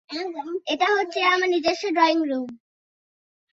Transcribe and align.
এটা 0.67 0.87
হচ্ছে 0.95 1.19
আমার 1.33 1.49
নিজস্ব 1.49 1.83
ড্রয়িং 1.95 2.19
রুম। 2.29 2.49